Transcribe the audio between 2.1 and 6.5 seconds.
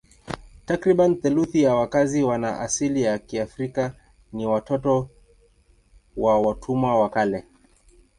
wana asili ya Kiafrika ni watoto wa